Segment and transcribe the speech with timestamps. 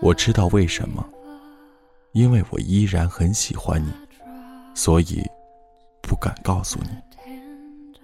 [0.00, 1.06] 我知道为什么，
[2.12, 3.92] 因为我依然很喜欢你，
[4.74, 5.22] 所以
[6.02, 6.88] 不敢告诉你，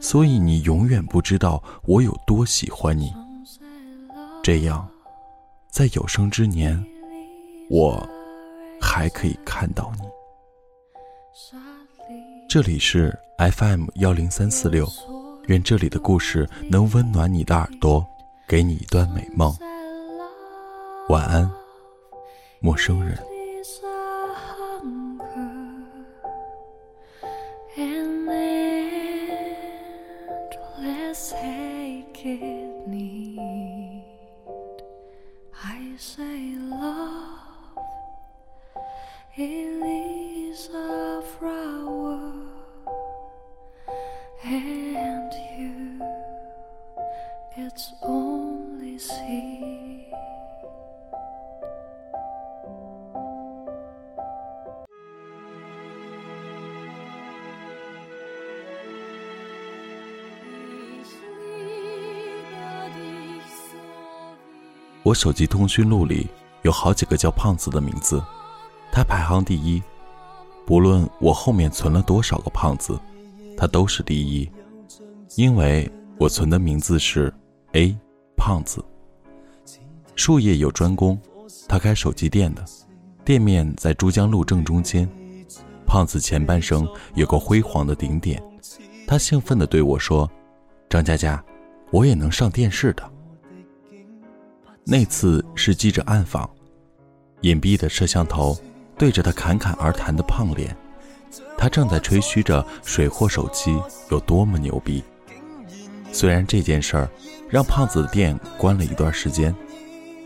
[0.00, 3.12] 所以你永远不知道我有多喜欢你。
[4.42, 4.88] 这样，
[5.68, 6.84] 在有生之年，
[7.68, 8.08] 我
[8.80, 10.02] 还可以看到你。
[12.48, 14.86] 这里是 FM 幺零三四六，
[15.46, 18.04] 愿这里的故事能温暖你的耳朵，
[18.48, 19.54] 给你一段美梦。
[21.08, 21.48] 晚安，
[22.60, 23.16] 陌生人。
[65.06, 66.26] 我手机通讯录里
[66.62, 68.20] 有好几个叫胖子的名字，
[68.90, 69.80] 他排行第一。
[70.66, 72.98] 不论我后面存了多少个胖子，
[73.56, 74.50] 他都是第一，
[75.36, 77.32] 因为我存的名字是
[77.74, 77.96] A
[78.36, 78.84] 胖子。
[80.16, 81.16] 术业有专攻，
[81.68, 82.64] 他开手机店的，
[83.24, 85.08] 店面在珠江路正中间。
[85.86, 86.84] 胖子前半生
[87.14, 88.42] 有个辉煌的顶点，
[89.06, 90.28] 他兴奋地对我说
[90.90, 91.40] ：“张佳佳，
[91.92, 93.08] 我也能上电视的。”
[94.88, 96.48] 那次是记者暗访，
[97.40, 98.56] 隐蔽的摄像头
[98.96, 100.76] 对着他侃侃而谈的胖脸，
[101.58, 103.76] 他正在吹嘘着水货手机
[104.12, 105.02] 有多么牛逼。
[106.12, 107.10] 虽然这件事儿
[107.50, 109.52] 让胖子的店关了一段时间，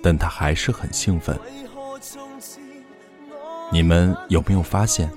[0.02, 1.34] 但他还是很兴奋。
[3.72, 5.10] 你们有没有发现，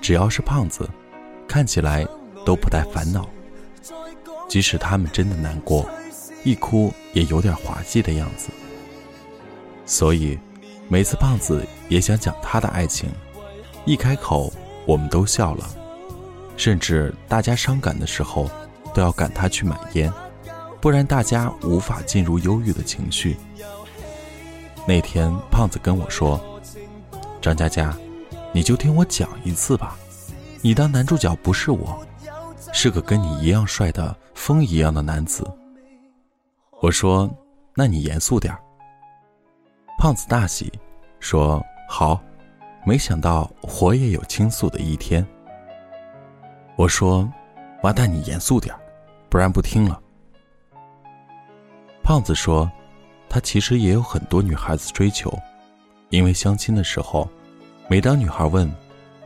[0.00, 0.90] 只要是胖子，
[1.46, 2.04] 看起来
[2.44, 3.30] 都不带烦恼，
[4.48, 5.88] 即使他们真的难过，
[6.42, 8.48] 一哭也有点滑稽的样子。
[9.90, 10.38] 所以，
[10.88, 13.10] 每次胖子也想讲他的爱情，
[13.84, 14.52] 一开口
[14.86, 15.68] 我们都笑了，
[16.56, 18.48] 甚至大家伤感的时候
[18.94, 20.10] 都要赶他去买烟，
[20.80, 23.36] 不然大家无法进入忧郁的情绪。
[24.86, 26.40] 那天胖子跟我说
[27.42, 27.92] ：“张佳佳，
[28.52, 29.98] 你就听我讲一次吧，
[30.62, 32.00] 你当男主角不是我，
[32.72, 35.44] 是个跟你一样帅的风一样的男子。”
[36.80, 37.28] 我说
[37.74, 38.60] ：“那你严肃点儿。”
[40.00, 40.72] 胖子大喜，
[41.18, 42.18] 说：“好，
[42.86, 43.50] 没想到
[43.82, 45.24] 我也有倾诉的一天。”
[46.74, 47.30] 我说
[47.84, 48.74] ：“完蛋，你严肃点
[49.28, 50.00] 不然不听了。”
[52.02, 52.72] 胖子说
[53.28, 55.30] ：“他其实也有很多女孩子追求，
[56.08, 57.28] 因为相亲的时候，
[57.86, 58.72] 每当女孩问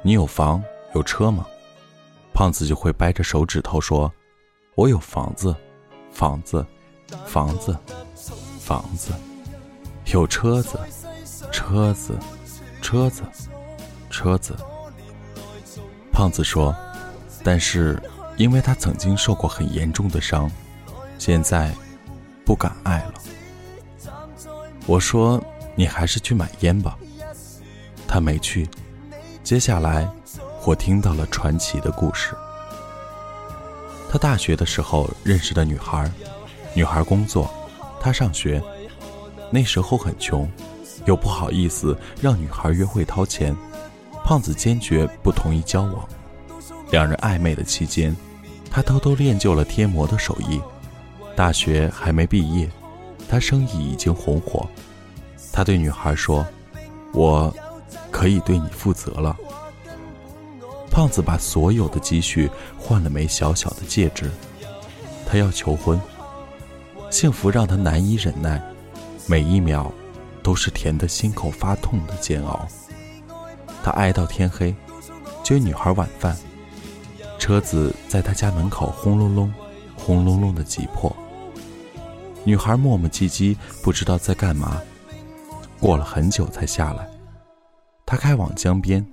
[0.03, 0.61] 你有房
[0.93, 1.47] 有车吗，
[2.33, 4.13] 胖子就会掰着手指头说
[4.75, 5.55] ：‘我有房子，
[6.11, 6.67] 房子，
[7.27, 7.79] 房子，
[8.59, 9.15] 房子。’”
[10.15, 10.79] 有车子，
[11.51, 12.17] 车子，
[12.81, 13.25] 车子，
[14.09, 14.55] 车子。
[16.13, 16.73] 胖子说
[17.43, 18.01] ：“但是，
[18.37, 20.49] 因为他曾经受过很严重的伤，
[21.19, 21.75] 现在
[22.45, 23.15] 不敢爱了。”
[24.87, 25.43] 我说
[25.75, 26.97] ：“你还是去买烟吧。”
[28.07, 28.71] 他没去。
[29.43, 30.09] 接下来，
[30.65, 32.37] 我听到了传奇的故事。
[34.09, 36.09] 他大学的时候认识的女孩，
[36.73, 37.53] 女孩工作，
[38.01, 38.63] 他上学。
[39.55, 40.51] 那时候很穷，
[41.05, 43.55] 又不好意思让女孩约会掏钱，
[44.25, 46.09] 胖子坚决不同意交往。
[46.91, 48.17] 两人暧昧的期间，
[48.69, 50.61] 他偷偷练就了贴膜的手艺。
[51.37, 52.69] 大学还没毕业，
[53.29, 54.69] 他生意已经红火。
[55.53, 56.45] 他对女孩说
[57.15, 57.55] ：“我
[58.11, 59.37] 可以对你负责了。”
[60.91, 64.29] 胖子把所有的积蓄换了枚小小的戒指。
[65.25, 66.01] 他要求婚，
[67.09, 68.61] 幸福让他难以忍耐。
[69.27, 69.91] 每一秒，
[70.43, 72.67] 都是甜得心口发痛的煎熬。
[73.83, 74.75] 他挨到天黑，
[75.43, 76.37] 接女孩晚饭，
[77.39, 79.53] 车子在他家门口轰隆隆、
[79.97, 81.15] 轰隆隆的急迫。
[82.45, 84.81] 女孩磨磨唧唧，不知道在干嘛。
[85.81, 87.09] 过了很久才下来，
[88.05, 89.05] 他开往江边，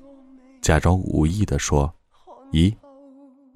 [0.62, 1.94] 假装无意地说
[2.52, 2.76] ：“咦，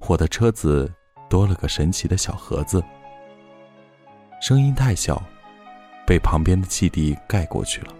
[0.06, 0.90] 我的车子
[1.28, 2.82] 多了个神奇的小盒子。”
[4.40, 5.22] 声音太小。
[6.06, 7.92] 被旁边的汽笛盖过去了。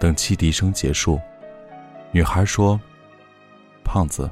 [0.00, 1.20] 等汽笛声结束，
[2.10, 2.78] 女孩说
[3.84, 4.28] ：“胖子，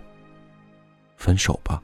[1.17, 1.81] 分手吧。”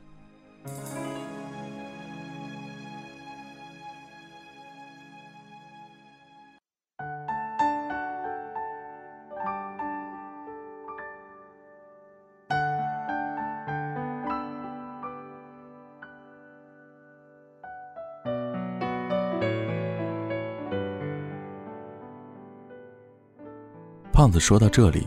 [24.17, 25.07] 胖子说到这里，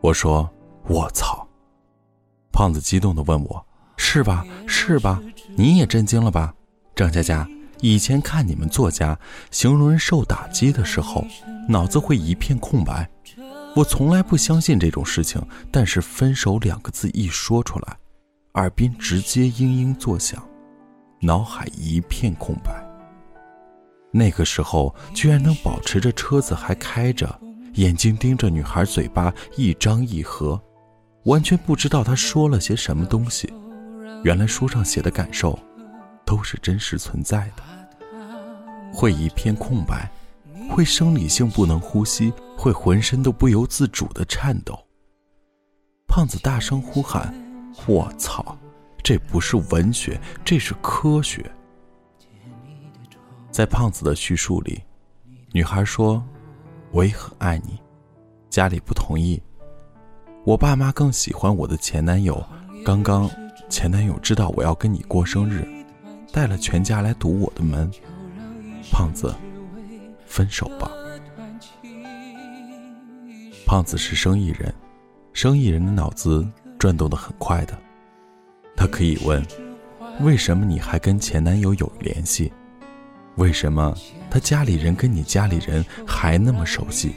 [0.00, 0.50] 我说
[0.88, 1.46] ：“我操！”
[2.50, 3.66] 胖子激动地问我
[3.98, 4.42] ：“是吧？
[4.66, 5.20] 是吧？
[5.54, 6.54] 你也震惊了吧？”
[6.96, 7.46] 张佳佳，
[7.82, 9.18] 以前看你们作家
[9.50, 11.26] 形容人受打击的时候，
[11.68, 13.06] 脑子会一片空白。
[13.76, 17.98] 我从来不相信这种事情，但是“分手”两个字一说出来，
[18.54, 20.42] 耳边直接嘤嘤作响，
[21.20, 22.82] 脑海一片空白。
[24.10, 27.38] 那个时候居然能保持着车子还开着，
[27.78, 30.60] 眼睛盯着女孩嘴巴一张一合，
[31.26, 33.52] 完全不知道她说了些什么东西。
[34.24, 35.56] 原来书上写的感受，
[36.24, 37.62] 都是真实存在的。
[38.92, 40.10] 会一片空白，
[40.68, 44.76] 会生理性不能呼吸，会浑身都不由自主的颤抖。
[46.08, 47.32] 胖子大声呼喊
[47.86, 48.58] ：“我操！
[49.04, 51.48] 这不是文学，这是科学。”
[53.52, 54.82] 在胖子的叙述里，
[55.52, 56.20] 女孩说
[56.90, 57.78] ：“我也很爱你，
[58.48, 59.40] 家里不同意。
[60.44, 62.42] 我爸妈更喜欢我的前男友。
[62.84, 63.30] 刚刚
[63.68, 65.66] 前男友知道我要跟你过生日，
[66.32, 67.90] 带了全家来堵我的门。
[68.90, 69.34] 胖子，
[70.26, 70.90] 分手吧。”
[73.66, 74.74] 胖子是生意人，
[75.34, 76.46] 生意人的脑子
[76.78, 77.78] 转动的很快的，
[78.74, 79.44] 他可以问
[80.24, 82.50] ：“为什么你还跟前男友有联系？”
[83.36, 83.94] 为什么
[84.30, 87.14] 他家里人跟你家里人还那么熟悉？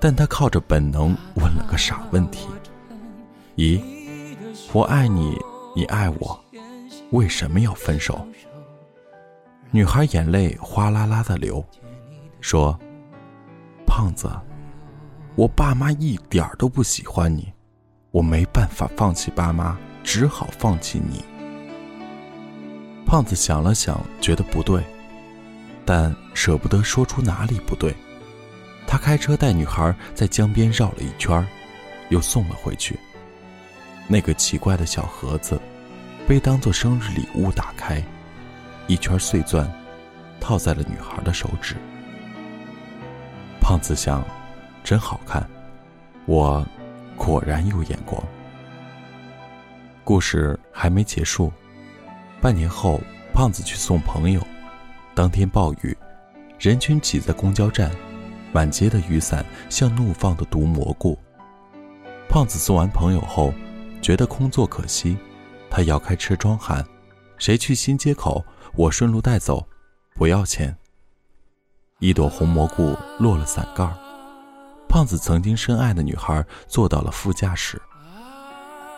[0.00, 2.46] 但他靠着本能问了个傻问题
[3.56, 3.80] ：“咦，
[4.72, 5.38] 我爱你，
[5.74, 6.44] 你爱我，
[7.10, 8.26] 为什么要分手？”
[9.72, 11.64] 女孩眼泪哗啦啦的流，
[12.40, 12.78] 说
[13.86, 14.30] ：“胖子，
[15.34, 17.52] 我爸妈一点都不喜欢你，
[18.10, 21.24] 我没办法放弃爸妈，只好放弃你。”
[23.06, 24.82] 胖子想了想，觉得不对，
[25.84, 27.94] 但舍不得说出哪里不对。
[28.86, 31.46] 他开车带女孩在江边绕了一圈，
[32.10, 32.98] 又送了回去。
[34.06, 35.60] 那个奇怪的小盒子，
[36.28, 38.02] 被当做生日礼物打开，
[38.86, 39.70] 一圈碎钻
[40.40, 41.76] 套在了女孩的手指。
[43.60, 44.22] 胖子想，
[44.84, 45.48] 真好看，
[46.26, 46.64] 我
[47.16, 48.22] 果然有眼光。
[50.04, 51.50] 故事还没结束。
[52.42, 53.00] 半年后，
[53.32, 54.46] 胖子去送朋友，
[55.14, 55.96] 当天暴雨，
[56.58, 57.88] 人群挤在公交站，
[58.52, 61.16] 满街的雨伞像怒放的毒蘑菇。
[62.28, 63.54] 胖子送完朋友后，
[64.02, 65.16] 觉得空座可惜，
[65.70, 66.84] 他摇开车窗喊
[67.38, 68.44] ：“谁去新街口？
[68.74, 69.64] 我顺路带走，
[70.16, 70.76] 不要钱。”
[72.00, 73.96] 一朵红蘑菇落了伞盖儿，
[74.88, 77.80] 胖子曾经深爱的女孩坐到了副驾驶。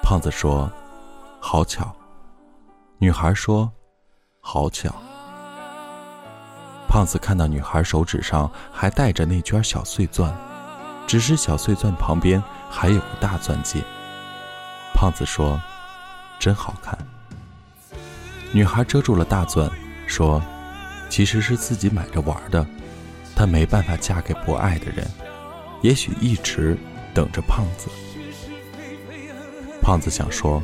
[0.02, 0.72] 胖子说
[1.38, 1.94] ：“好巧。”
[2.98, 3.70] 女孩说
[4.40, 4.94] ：“好巧。”
[6.96, 10.34] 胖子看到女孩手指上还戴着那圈小碎钻，
[11.06, 13.82] 只是小碎钻旁边还有个大钻戒。
[14.94, 15.61] 胖子说
[16.40, 16.97] ：“真好看。”
[18.50, 19.70] 女孩遮住了大钻，
[20.06, 20.42] 说
[21.11, 22.66] ：“其实是自己买着玩的，
[23.35, 25.06] 她没办法嫁给不爱的人，
[25.82, 26.78] 也许一直
[27.12, 27.90] 等着胖子。”
[29.85, 30.62] 胖子想说：“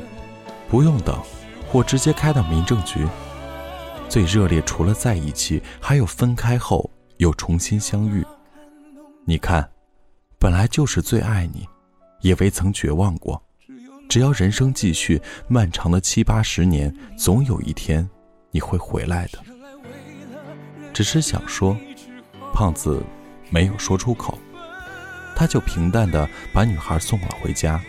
[0.71, 1.15] 不用等。”
[1.73, 3.07] 我直接开到民政局。
[4.13, 8.23] 最热烈除了在一起，还有分开后又重新相遇。
[9.25, 9.67] 你看，
[10.39, 11.67] 本来就是最爱你，
[12.21, 13.43] 也未曾绝望过。
[14.11, 18.07] 只要人生继续，漫长的七八十年，总有一天
[18.51, 19.39] 你会回来的。
[20.93, 21.75] 只是想说，
[22.53, 23.03] 胖子
[23.49, 24.39] 没有说出口，
[25.35, 27.81] 他就平淡的把女孩送了回家。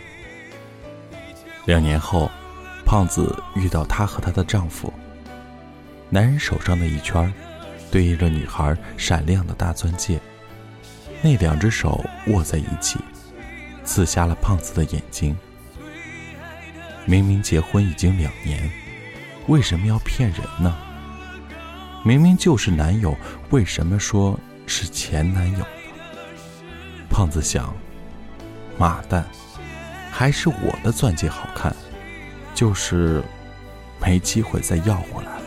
[1.66, 2.30] 两年后。
[2.86, 4.92] 胖子遇到她和她的丈夫。
[6.10, 7.32] 男人手上的一圈，
[7.90, 10.20] 对应着女孩闪亮的大钻戒。
[11.22, 12.98] 那两只手握在一起，
[13.84, 15.36] 刺瞎了胖子的眼睛。
[17.06, 18.70] 明明结婚已经两年，
[19.48, 20.76] 为什么要骗人呢？
[22.04, 23.16] 明明就是男友，
[23.50, 25.66] 为什么说是前男友呢？
[27.10, 27.74] 胖子想，
[28.78, 29.24] 妈蛋，
[30.10, 31.74] 还是我的钻戒好看。
[32.54, 33.20] 就是
[34.00, 35.43] 没机会再要回来了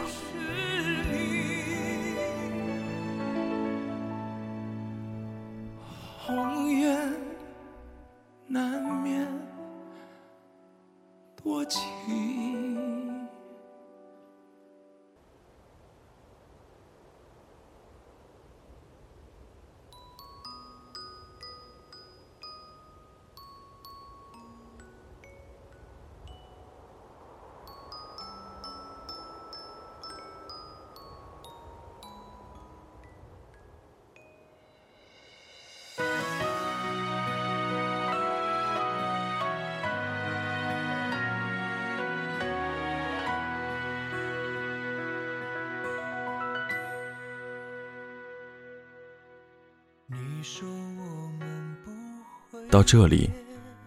[52.69, 53.29] 到这里，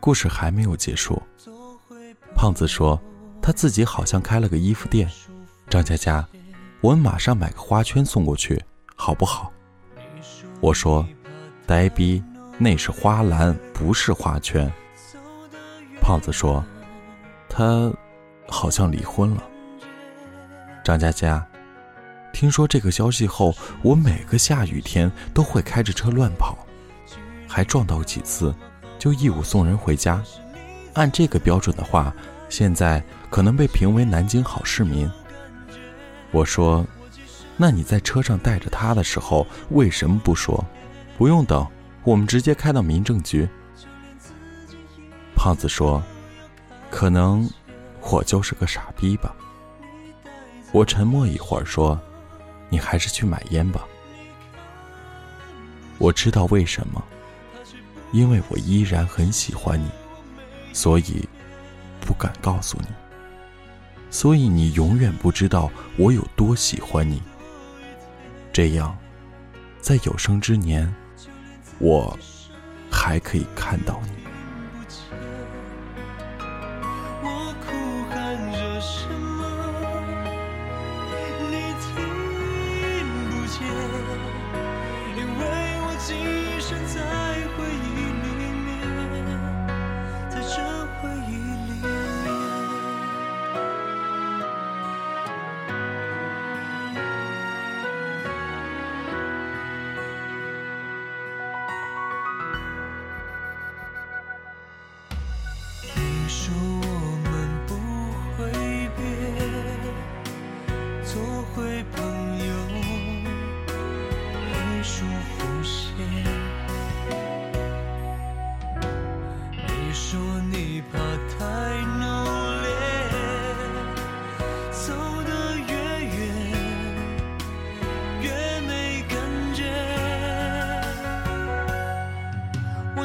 [0.00, 1.20] 故事还没有结束。
[2.34, 3.00] 胖子说，
[3.42, 5.08] 他自己好像开了个衣服店。
[5.68, 6.26] 张佳佳，
[6.80, 8.62] 我们马上买个花圈送过去，
[8.96, 9.52] 好不好？
[10.60, 11.06] 我说，
[11.66, 12.22] 呆逼，
[12.58, 14.70] 那是花篮，不是花圈。
[16.00, 16.64] 胖子说，
[17.48, 17.92] 他
[18.48, 19.44] 好像离婚了。
[20.82, 21.46] 张佳佳，
[22.32, 26.56] 听说这个消息后，我每个下雨天都会开着车乱跑，
[27.46, 28.54] 还撞到几次，
[28.98, 30.22] 就义务送人回家。
[30.94, 32.14] 按这个标准的话，
[32.48, 35.10] 现在可能被评为南京好市民。
[36.30, 36.86] 我说，
[37.56, 40.64] 那你在车上带着他的时候，为什么不说？
[41.18, 41.66] 不用等，
[42.04, 43.48] 我们直接开到民政局。
[45.36, 46.02] 胖子说，
[46.90, 47.48] 可能
[48.00, 49.34] 我就是个傻逼吧。
[50.72, 52.00] 我沉默一会儿，说
[52.70, 53.86] ：“你还是去买烟吧。”
[55.98, 57.04] 我知道为什么，
[58.10, 59.90] 因为我依然很喜欢你，
[60.72, 61.28] 所以
[62.00, 62.86] 不敢告诉你。
[64.10, 67.22] 所以你永远不知道我有多喜欢你。
[68.52, 68.96] 这样，
[69.80, 70.92] 在有生之年，
[71.78, 72.18] 我
[72.90, 74.19] 还可以看到你。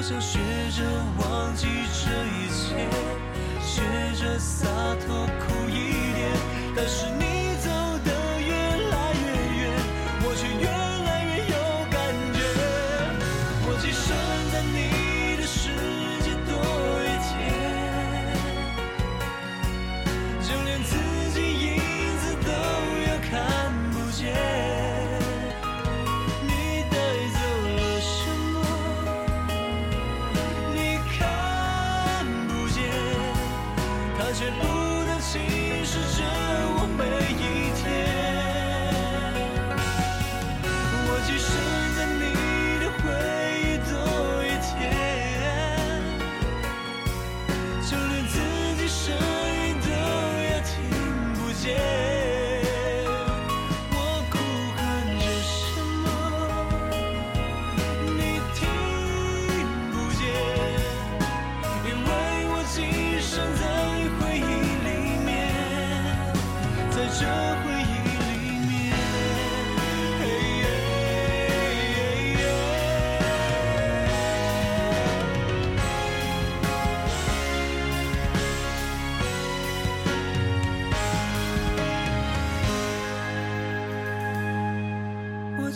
[0.07, 0.37] 想学
[0.69, 0.83] 着
[1.17, 2.87] 忘记这一切，
[3.59, 3.81] 学
[4.15, 4.67] 着洒
[5.03, 6.31] 脱苦一点，
[6.75, 7.44] 但是你。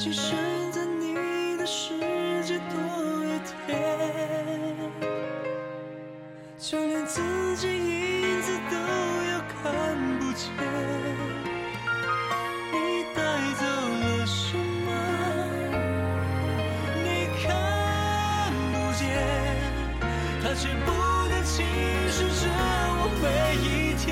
[0.02, 0.34] 其实，
[0.72, 1.90] 在你的世
[2.46, 2.80] 界多
[3.26, 3.38] 一
[3.68, 3.78] 点，
[6.58, 7.22] 就连自
[7.58, 9.62] 己影子都要看
[10.18, 10.48] 不见。
[12.72, 13.22] 你带
[13.60, 14.88] 走了什么？
[17.04, 19.04] 你看不见，
[20.42, 20.88] 它却不
[21.28, 21.66] 断侵
[22.08, 22.48] 蚀着
[22.96, 23.28] 我每
[23.68, 24.08] 一天。